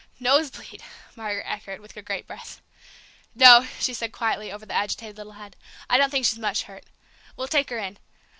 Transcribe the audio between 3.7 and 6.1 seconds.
she said quietly, over the agitated little head; "I don't